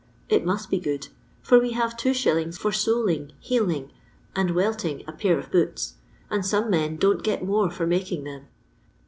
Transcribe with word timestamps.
It 0.29 0.43
must 0.43 0.71
be 0.71 0.79
good, 0.79 1.09
for 1.43 1.59
we 1.59 1.73
have 1.73 1.95
2f. 1.95 2.57
for 2.57 2.71
soling, 2.71 3.33
heeling, 3.39 3.91
and 4.35 4.49
weltiug 4.49 5.07
a 5.07 5.11
pair 5.11 5.37
of 5.37 5.51
boots; 5.51 5.93
and 6.31 6.43
some 6.43 6.71
men 6.71 6.97
don't 6.97 7.21
get 7.21 7.45
more 7.45 7.69
for 7.69 7.85
making 7.85 8.23
them. 8.23 8.47